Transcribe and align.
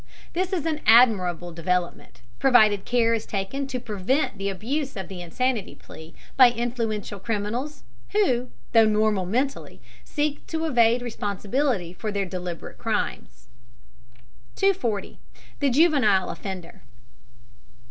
This 0.33 0.51
is 0.51 0.65
an 0.65 0.81
admirable 0.87 1.51
development, 1.51 2.21
provided 2.39 2.85
care 2.85 3.13
is 3.13 3.27
taken 3.27 3.67
to 3.67 3.79
prevent 3.79 4.39
the 4.39 4.49
abuse 4.49 4.97
of 4.97 5.09
the 5.09 5.21
insanity 5.21 5.75
plea 5.75 6.15
by 6.35 6.49
influential 6.49 7.19
criminals 7.19 7.83
who, 8.09 8.49
though 8.71 8.87
normal 8.87 9.27
mentally, 9.27 9.79
seek 10.03 10.47
to 10.47 10.65
evade 10.65 11.03
responsibility 11.03 11.93
for 11.93 12.11
their 12.11 12.25
deliberate 12.25 12.79
crimes. 12.79 13.47
240. 14.55 15.19
THE 15.59 15.69
JUVENILE 15.69 16.29
OFFENDER. 16.31 16.81